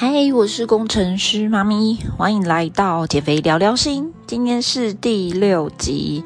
[0.00, 4.14] 嗨，我是工程师妈咪，欢迎来到减肥聊聊心。
[4.28, 6.22] 今天是第六集。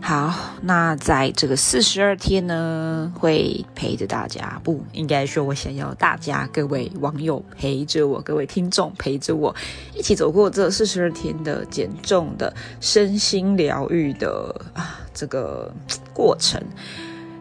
[0.00, 9.52] 好，那在这个四十二天呢，会陪着大家，不应该说，我想要大家各位网友陪着我，各位听众陪着我，
[9.96, 15.74] 一起走过这四十二天的减重的身心疗愈的啊这个
[16.14, 16.62] 过程。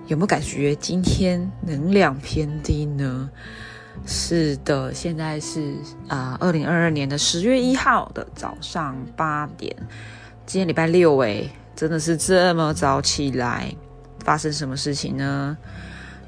[0.07, 3.29] 有没有感觉今天能量偏低呢？
[4.05, 5.75] 是的，现在是
[6.07, 9.75] 啊，二零二二年的十月一号的早上八点。
[10.45, 13.73] 今天礼拜六诶，真的是这么早起来，
[14.23, 15.57] 发生什么事情呢？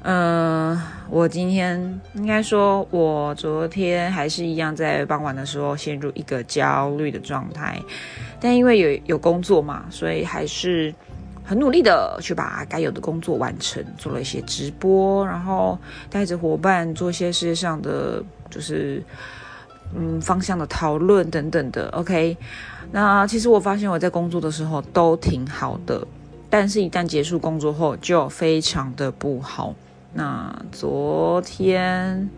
[0.02, 7.80] 嗯，我今天应该说，我昨天还是一样，在傍晚的时候陷入一个焦虑的状态，
[8.40, 10.94] 但因为有有工作嘛，所以还是。
[11.48, 15.78] 很努力的去把该有的工作完成，做了一些直播，然后
[16.10, 19.02] 带着伙伴做一些世界上的就是
[19.96, 21.88] 嗯方向的讨论等等的。
[21.92, 22.36] OK，
[22.92, 26.06] 那其实我发现我在工作的时候都挺好的，
[26.50, 29.74] 但是一旦结束工作后就非常的不好。
[30.12, 32.28] 那昨天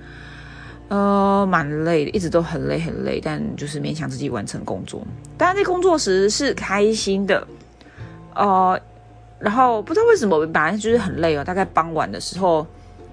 [0.86, 5.04] 呃蛮累的，一直都很累很累，但就是勉强自己完成工作。
[5.36, 7.44] 当然在工作时是开心的，
[8.36, 8.80] 呃。
[9.40, 11.42] 然后不知道为什么，本来就是很累哦。
[11.42, 12.66] 大概傍晚的时候，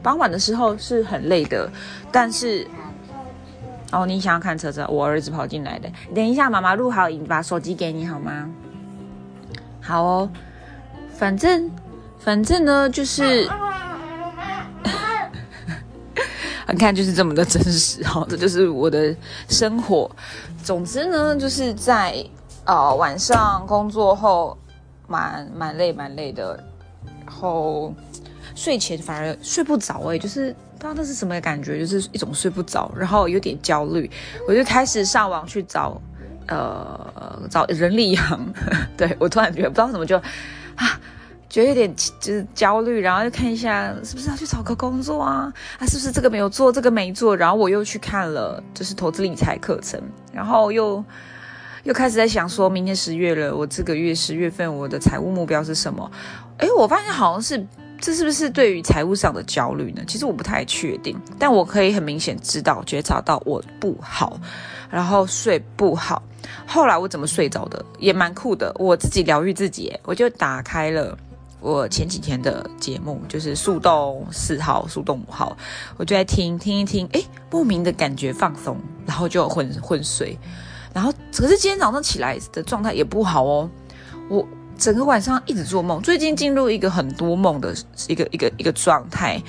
[0.03, 1.71] 傍晚的时候是很累的。
[2.11, 2.67] 但是，
[3.93, 4.85] 哦，你想要看车车？
[4.89, 5.89] 我儿子跑进来的。
[6.13, 8.49] 等一下，妈妈录好影，把手机给你好吗？
[9.81, 10.29] 好哦。
[11.17, 11.71] 反正，
[12.19, 13.49] 反正呢，就是，
[16.67, 18.27] 你 看，就是这么的真实哈。
[18.29, 19.15] 这就是我的
[19.47, 20.11] 生活。
[20.61, 22.21] 总之呢，就是在
[22.65, 24.57] 呃晚上工作后。
[25.07, 26.61] 蛮蛮累蛮累的，
[27.25, 27.93] 然后
[28.55, 34.09] 睡前反而睡不着哎，就是不知道那是什么感觉，就是一种睡不着，然后有点焦虑，
[34.47, 36.01] 我就开始上网去找
[36.47, 38.53] 呃找人力行，
[38.97, 40.17] 对我突然觉得不知道怎么就
[40.75, 40.99] 啊
[41.49, 50.01] 觉得有点就是焦虑，然后又看一下是不是要去找个工作啊啊是不是这个没有做这个没做，然后我又去看了就是投资理财课程，
[50.33, 51.03] 然后又。
[51.87, 56.11] 又开始在想，说明天十月了，我这个月十月份我的财务目标是什么？
[56.57, 57.65] 哎，我发现好像是
[57.97, 60.01] 这是不是对于财务上的焦虑呢？
[60.05, 64.37] 其实我不太确定，但我可以很明显知道觉察到我不好，
[64.89, 66.21] 然后睡不好。
[66.65, 67.85] 后来我怎么睡着的？
[67.99, 71.17] 也蛮酷的，我自己疗愈自己，我就打开了
[71.61, 75.55] 我前几天的节目，就是速动四号、速动五号，
[75.95, 80.37] 我就在听听一听，哎，莫名的感觉放松，然后就昏昏睡。
[80.97, 83.69] 然后，可是今天早上起来的状态也不好哦。
[84.31, 84.43] 我
[84.75, 87.71] 整个晚上一直做梦，最近进入一个很多梦的
[88.07, 89.39] 一个一个一个状态。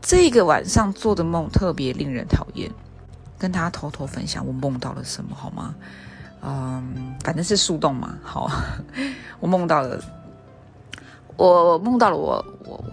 [0.00, 2.70] 这个晚上做的梦特别令人讨厌，
[3.40, 5.74] 跟大家偷偷分享我梦到了什么好吗？
[6.42, 8.16] 嗯，反正是树洞嘛。
[8.22, 8.48] 好，
[9.40, 10.00] 我梦到了，
[11.36, 12.84] 我梦到了我我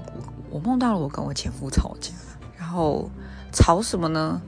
[0.50, 2.12] 我梦到了我跟我前夫吵架，
[2.58, 3.08] 然后
[3.52, 4.42] 吵什么呢？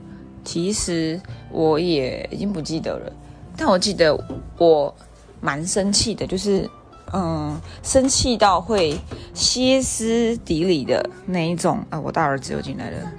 [0.44, 1.20] 其实
[1.50, 3.12] 我也已经不记得了，
[3.56, 4.18] 但我记得
[4.58, 4.94] 我
[5.40, 6.68] 蛮生气的，就是
[7.12, 8.98] 嗯，生气到会
[9.34, 12.00] 歇斯底里的那一种啊！
[12.00, 13.12] 我大儿子又进来了，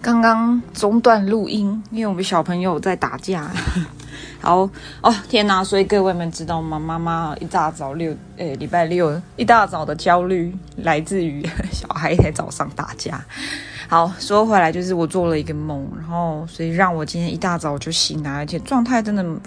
[0.00, 3.50] 刚刚中断录音，因为我们小朋友在打架。
[4.40, 4.68] 好
[5.00, 5.64] 哦，天哪！
[5.64, 6.78] 所以各位们知道吗？
[6.78, 11.42] 妈妈一大早六诶，礼拜六一大早的焦虑来自于
[11.72, 13.24] 小孩在早上打架。
[13.88, 19.40] 好，说回来就是我做了一个梦，然后所以让我今天一大早就醒来，而且状态真的嗯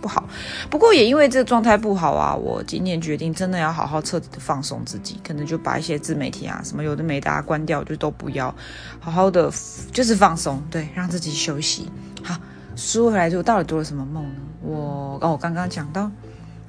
[0.00, 0.22] 不好。
[0.70, 8.54] 不过也因为这个状态不好啊，我今天决定真的要好好彻底的放松自己，可能就把一些自媒体啊什么有的没的关掉，就都不要，
[9.00, 9.50] 好好的
[9.92, 11.90] 就是放松，对，让自己休息。
[12.22, 12.36] 好，
[12.76, 14.40] 说回来就到底做了什么梦呢？
[14.62, 16.10] 我哦，我刚刚讲到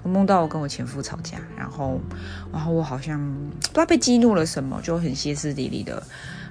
[0.05, 1.99] 我梦到我跟我前夫吵架，然后
[2.53, 6.01] 然后我好像不知道被激怒了什么，就很歇斯底里的。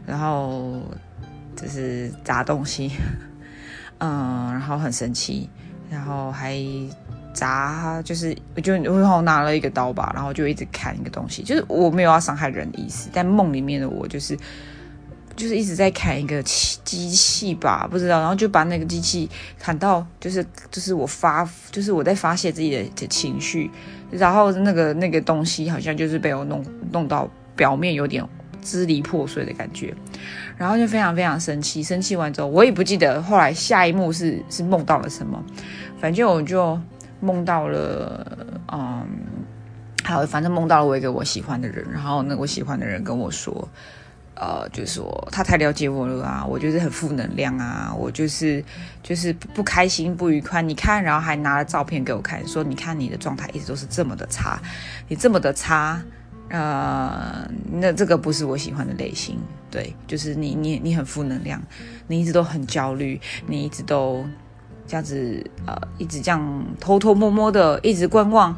[0.04, 0.82] 然后
[1.54, 2.90] 就是砸东西，
[3.98, 5.48] 嗯，然后很生气，
[5.88, 6.60] 然后还
[7.32, 14.36] 砸，就是我就然后拿了一个刀吧，然后就一直砍一个东西，就是我没有要伤害人的意思，但梦里面的我就是
[15.36, 19.28] 就是一直在砍一个机机器吧，不知道，然后就把那个机器
[19.58, 23.70] 砍到，就是就是我发，就是我在发泄自己的的情绪，
[24.10, 28.26] 然后那个那个东西好像就是被我弄弄到表面有点。
[28.64, 29.94] 支离破碎的感觉，
[30.56, 31.82] 然后就非常非常生气。
[31.82, 35.44] 生气完之后，我也不记得后来下一幕是是梦到了什么。
[36.00, 36.80] 反正我就
[37.20, 38.26] 梦到了，
[38.72, 39.06] 嗯，
[40.02, 41.84] 好，反正梦到了我一个我喜欢的人。
[41.92, 43.68] 然后那我喜欢的人跟我说，
[44.36, 48.62] 呃，就是说他太了解我了啊，我就是很负能量啊，我就是
[49.02, 50.60] 就是不开心不愉快。
[50.60, 54.60] 你看，然后还拿了照片给我看，说你看你的状态一直都是这么的差，
[55.06, 56.02] 你这么的差，
[56.48, 59.38] 呃，那这个不是我喜欢的类型。
[59.70, 61.62] 对，就是你你你很负能量，
[62.08, 64.26] 你一直都很焦虑，你一直都
[64.86, 68.56] 这样子呃，一直这样偷偷摸摸的一直观望。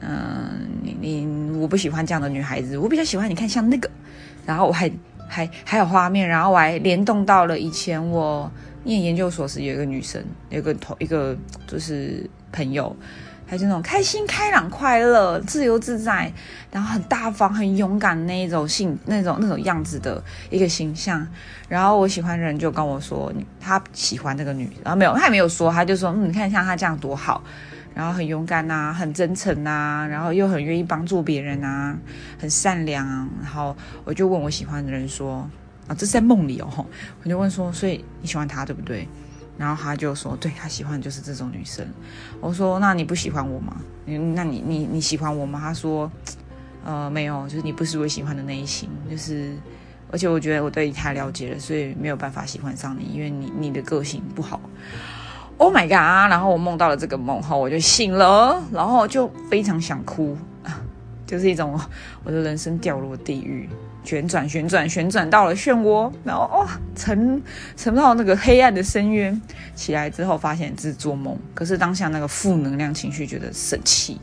[0.00, 3.90] 嗯，你你我不喜欢这样的女孩子，我比较喜欢你看像那个。
[4.44, 4.90] 然后我还
[5.28, 8.50] 还还有画面，然后我还联动到了以前我
[8.84, 11.36] 念研究所时有一个女生，有个同一个
[11.66, 12.94] 就是朋友，
[13.46, 16.32] 还是那种开心、开朗、快乐、自由自在，
[16.70, 21.26] 然后很大方、很勇敢那一种性那种那种样子的一个形象。
[21.68, 27.42] 然后我喜欢的人就跟我说，他喜欢这个女，然后没有，他也没有说，他就说，嗯，你看像他这样多好。
[27.94, 31.96] 然后很勇敢呐，很真诚呐，然后又很愿意帮助别人呐，
[32.38, 33.06] 很善良。
[33.42, 35.48] 然后我就问我喜欢的人说
[35.86, 36.86] ：“啊，这是在梦里哦。”
[37.22, 39.06] 我就问说：“所以你喜欢他对不对？”
[39.58, 41.86] 然后他就说：“对他喜欢就是这种女生。”
[42.40, 43.76] 我说：“那你不喜欢我吗？
[44.06, 46.10] 那你你你喜欢我吗？”他说
[46.84, 48.88] ：“呃，没有，就是你不是我喜欢的那一型。
[49.10, 49.54] 就是
[50.10, 54.58] 而且我觉得我对你太了解了，所以没有办法喜欢上你，因为你你的个性不好。”
[55.58, 56.30] Oh my god！
[56.30, 60.36] 然后我梦到了这个梦后，我就醒了，然后就非常想哭，
[61.24, 61.78] 就是一种
[62.24, 63.68] 我的人生掉入地狱，
[64.02, 66.66] 旋转旋转旋转到了漩涡，然后哦
[66.96, 67.40] 沉
[67.76, 69.40] 沉到那个黑暗的深渊，
[69.76, 74.20] 起来之后发现是做梦，可是当下那个负能量情绪觉得生气，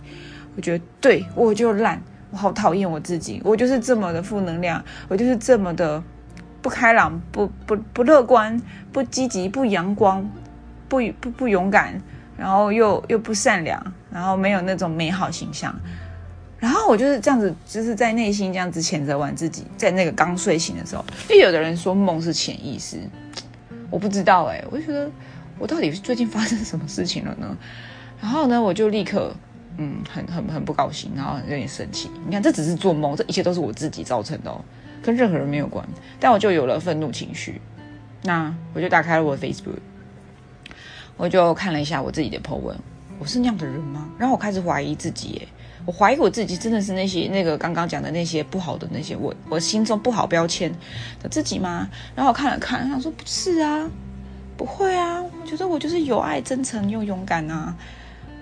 [0.58, 6.04] 我觉得对我就烂，我好讨厌我自己，我就是这么的负能量，我就是这么的
[6.62, 8.62] 不开朗、不不不乐观、
[8.92, 10.30] 不积极、不阳光。
[10.90, 11.94] 不不不勇敢，
[12.36, 13.82] 然后又又不善良，
[14.12, 15.74] 然后没有那种美好形象，
[16.58, 22.98] 然后我就是这样子，就是在内心这样子谴责完自己，在那个刚睡醒的时候，因为有的人说梦是潜意识，
[23.90, 25.10] 我不知道哎，我就觉得
[25.58, 27.56] 我到底是最近发生什么事情了呢？
[28.22, 29.34] 然后呢，我就立刻
[29.78, 32.10] 嗯，很很很不高兴，然后有点生气。
[32.26, 34.60] 你看，这只是做梦，这一切都是我自己造成的哦，
[35.02, 35.88] 跟任何人没有关。
[36.20, 37.62] 但我就有了愤怒情绪，
[38.24, 39.80] 那我就打开了我的 Facebook。
[41.20, 42.74] 我就看了一下我自己的 po 文，
[43.20, 44.08] 我是那样的人吗？
[44.18, 45.48] 然后我开始怀疑自己，耶，
[45.86, 50.74] 我怀疑我自己真的是那些那个刚刚讲的那些不好的那些我我心中不好标签
[51.22, 51.90] 的自己吗？
[52.16, 53.86] 然后我看了看，想说不是啊，
[54.56, 57.76] 不会啊，我觉得我就是有爱、真诚又勇敢啊，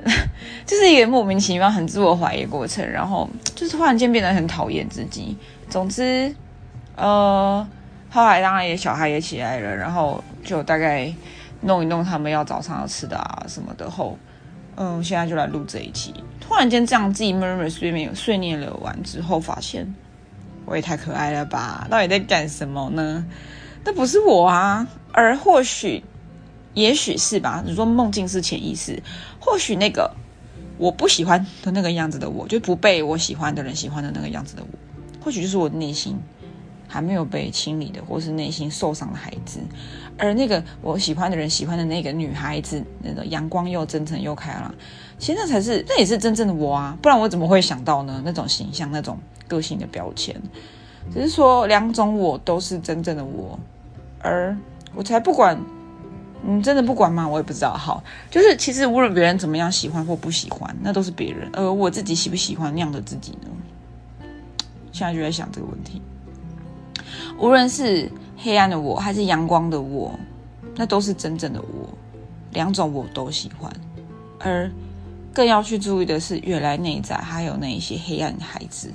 [0.64, 5.36] 就是一个莫名其妙很自我怀疑过程，然后就是突然间变得很讨厌自己。
[5.68, 6.32] 总之，
[6.96, 7.68] 呃，
[8.12, 11.12] 后来当然也小孩也起来了，然后就大概。
[11.62, 14.18] 弄一弄他们要早上要吃的啊什么的后，
[14.76, 16.14] 嗯，现在就来录这一期。
[16.40, 19.96] 突然间这样自己闷闷睡眠睡念了完之后，发现
[20.66, 21.88] 我也太可爱了吧？
[21.90, 23.26] 到底在干什么呢？
[23.84, 26.04] 那不是我啊，而或许，
[26.74, 27.64] 也许是吧。
[27.66, 29.02] 你说梦境是潜意识，
[29.40, 30.16] 或许那个
[30.78, 34.78] 我不喜欢的那个样子的我，就不被我喜欢的人喜欢的那个样子的我，
[35.24, 36.18] 或许就是我内心。
[36.90, 39.60] 还没有被清理的，或是内心受伤的孩子，
[40.18, 44.74] 而那个我喜欢的人喜欢的那个女孩子，那个阳光又真诚又开朗，
[45.20, 46.98] 其实那才是，那也是真正的我啊！
[47.02, 48.22] 不然我怎么会想到呢？
[48.26, 49.18] 那种形象、那种
[49.48, 50.36] 个性的标签，
[51.14, 53.60] 只是说两种我都是真正的我，
[54.20, 54.58] 而
[54.96, 55.56] 我才不管，
[56.42, 57.28] 你真的不管吗？
[57.28, 57.74] 我也不知道。
[57.74, 63.50] 好，就是其实无论别人怎么样喜欢或不喜欢，那都是别人，而我自己喜不喜欢那样的自己呢？
[64.92, 66.02] 现在就在想这个问题。
[67.40, 68.12] 无论是
[68.48, 70.18] 黑暗的我还是阳光的我，
[70.78, 71.90] 那都是真正的我，
[72.54, 73.70] 两种我都喜欢。
[74.40, 74.72] 而
[75.34, 78.90] 更要去注意的是，原来内在还有那一些黑暗的孩子，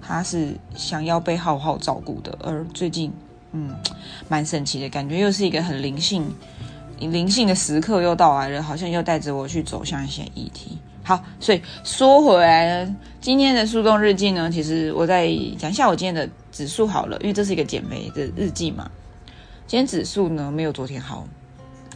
[0.00, 2.38] 他是想要被好好照顾的。
[2.42, 3.12] 而最近，
[3.52, 3.74] 嗯，
[4.26, 6.24] 蛮神奇的感觉，又是一个很灵性、
[6.98, 10.78] 灵性的时刻又到来了，好像又带着我去走向一些议题。
[11.08, 18.90] 好，所以说回来呢，今天的速冻日记呢，其实我在讲一下我今天的指数好了，因为这是一个减肥的日记嘛。
[19.66, 21.26] 今天指数呢没有昨天好，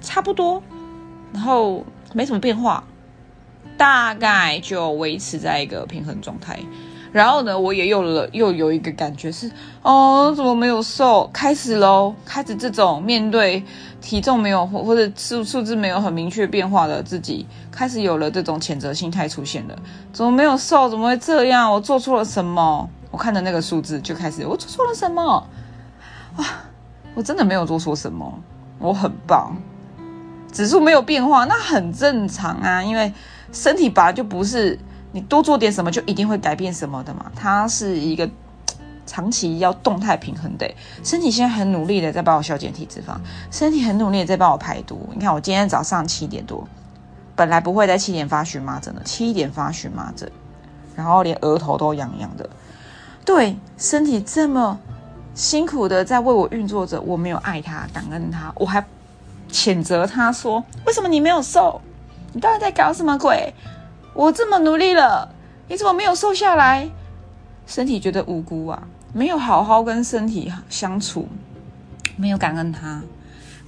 [0.01, 0.63] 差不多，
[1.31, 2.83] 然后没什么变化，
[3.77, 6.59] 大概就维持在一个平衡状态。
[7.13, 9.53] 然后呢，我也有了又有一个感觉是，
[9.83, 11.29] 哦，怎么没有瘦？
[11.35, 13.63] 开始喽，开始这种面对
[14.03, 19.79] 体重没有或或者数数字没有很明确变化的自己，开始有了这种谴责心态出现了。
[20.13, 20.91] 怎么没有瘦？
[20.91, 21.73] 怎么会这样？
[21.73, 22.87] 我做错了什么？
[23.11, 25.47] 我看着那个数字就开始，我做错了什么？
[26.37, 26.45] 哇，
[27.15, 28.39] 我真的没有做错什么，
[28.79, 29.57] 我很棒。
[30.53, 33.11] 指数没有变化，那很正常啊，因为
[33.53, 34.79] 身体本来就不是。
[35.15, 37.31] 你多做点什么就一定会改变什么的嘛？
[37.37, 38.27] 它是一个
[39.13, 40.75] 长期要动态平衡的。
[41.05, 43.19] 身体现在很努力的在帮我消减体脂肪，
[43.51, 45.07] 身体很努力的在帮我排毒。
[45.13, 46.67] 你看我今天早上七点多，
[47.37, 50.33] 本来不会在七点发荨麻疹的，七点发荨麻疹，
[50.97, 52.49] 然后连额头都痒痒的。
[53.23, 54.81] 对，身体这么
[55.35, 58.83] 辛苦的在为我运作着，我没有爱他，感恩他，我还
[59.51, 61.79] 谴责他说：为什么你没有瘦？
[62.33, 63.53] 你到底在搞什么鬼？
[64.15, 65.29] 我这么努力了，
[65.69, 66.89] 你怎么没有瘦下来？
[67.67, 71.29] 身体觉得无辜啊，没有好好跟身体相处，
[72.17, 73.03] 没有感恩他，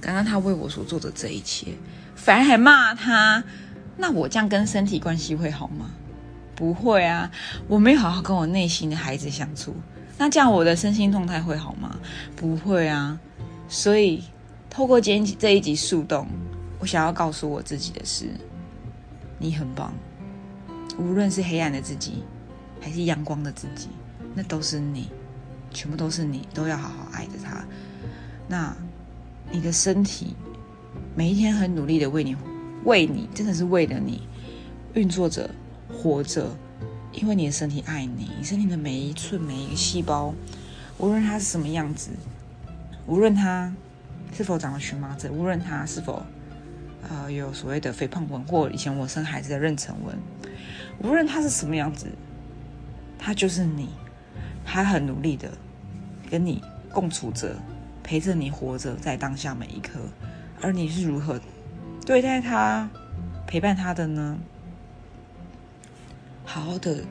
[0.01, 1.67] 感恩他为我所做的这一切，
[2.15, 3.43] 反而还骂他。
[3.97, 5.91] 那我这样跟身体关系会好吗？
[6.55, 7.31] 不会啊，
[7.67, 9.75] 我没有好好跟我内心的孩子相处，
[10.17, 11.95] 那这样我的身心状态会好吗？
[12.35, 13.19] 不会啊。
[13.67, 14.23] 所以
[14.69, 16.27] 透过今天这一集速动，
[16.79, 18.25] 我想要告诉我自己的是，
[19.37, 19.93] 你很棒，
[20.97, 22.23] 无论是黑暗的自己。
[22.81, 23.87] 还是阳光的自己，
[24.35, 25.09] 那都是你，
[25.75, 27.63] 全部都是你，都要好好爱着他。
[28.47, 28.75] 那
[29.51, 30.33] 你的身体
[31.15, 32.35] 每一天很努力的为你，
[32.85, 34.27] 为你，真的是为了你
[34.93, 35.49] 运作着，
[35.89, 36.55] 活着，
[37.11, 40.33] 因为你的身体爱你，你身体的每一寸每一个细胞，
[40.97, 42.09] 无论它是什么样子，
[43.05, 43.71] 无论它
[44.33, 46.25] 是否长了荨麻疹，无论它是否
[47.07, 50.17] 呃有所谓的肥胖纹或以前我生孩子的妊娠纹，
[51.03, 52.07] 无论它是什么样子。
[53.17, 53.89] 他就是你，
[54.63, 55.49] 他很努力的
[56.29, 57.55] 跟你共处着，
[58.03, 59.99] 陪着你活着，在当下每一刻。
[60.61, 61.39] 而你是如何
[62.05, 62.89] 对待他、
[63.45, 64.37] 陪伴他的呢？
[66.43, 67.03] 好好的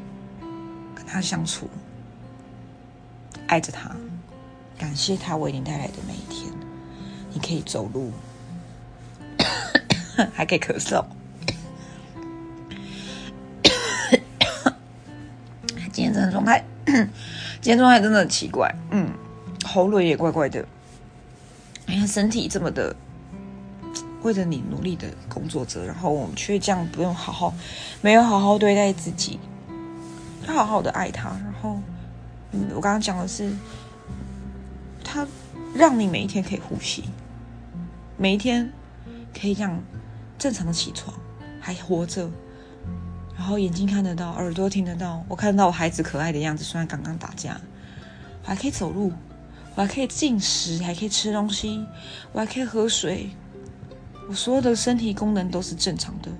[0.94, 1.68] 跟他相处，
[3.46, 3.94] 爱着他，
[4.78, 6.52] 感谢他为你带来的每一天。
[7.32, 8.12] 你可以走路，
[10.32, 11.04] 还可以咳嗽。
[15.92, 16.64] 今天真的状态，
[17.64, 19.10] 今天状态真的很奇怪，嗯，
[19.64, 20.62] 喉咙也怪怪的。
[21.86, 22.94] 你看身体这么的
[24.20, 27.54] 为了你努力的工作着，然后我们却这样不用好好，
[28.02, 29.40] 没有好好对待自己，
[30.46, 31.30] 要好好的爱他。
[31.30, 31.80] 然后，
[32.52, 33.50] 嗯，我刚刚讲的是，
[35.02, 35.26] 他
[35.74, 37.04] 让你每一天可以呼吸，
[38.18, 38.70] 每一天
[39.32, 39.82] 可以这样
[40.38, 41.16] 正常的起床，
[41.62, 42.30] 还活着。
[43.36, 46.62] 然后眼睛看得到，耳朵听得到，我看到我孩子可爱的样子。
[46.62, 47.60] 虽然刚刚打架，
[48.42, 49.12] 我还可以走路，
[49.74, 51.84] 我还可以进食，还可以吃东西，
[52.32, 53.28] 我还可以喝水，
[54.28, 56.30] 我所有的身体功能都是正常的。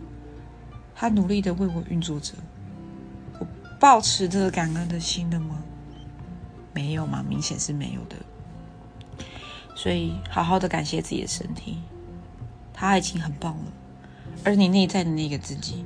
[0.94, 2.32] 他努力的为我运作着，
[3.40, 3.46] 我
[3.80, 5.62] 保持着感恩的心的吗？
[6.72, 7.24] 没有吗？
[7.28, 8.16] 明显是没有的。
[9.74, 11.78] 所以好好的感谢自己的身体，
[12.72, 13.64] 他已经很棒了。
[14.44, 15.84] 而你内在的那个自己。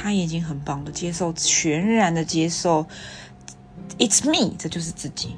[0.00, 2.86] 他已经很棒了，接受全然的接受
[3.98, 5.34] ，It's me，这就是自己。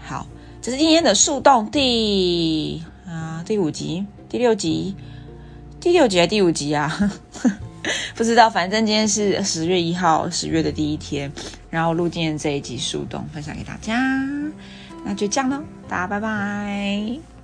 [0.00, 0.26] 好，
[0.62, 4.94] 这是今天的树洞第啊第五集、第六集、
[5.80, 7.10] 第六集还是第五集啊？
[8.14, 11.30] 不知道，反正今天是十月一号，十月的第一天，
[11.70, 13.98] 然后录今天这一集树洞分享给大家，
[15.04, 17.37] 那就这样喽，大家拜拜。